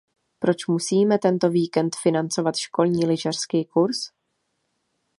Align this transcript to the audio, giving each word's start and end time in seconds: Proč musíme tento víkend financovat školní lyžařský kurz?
Proč 0.39 0.67
musíme 0.67 1.17
tento 1.19 1.49
víkend 1.49 1.95
financovat 1.95 2.55
školní 2.57 3.05
lyžařský 3.05 3.65
kurz? 3.65 4.09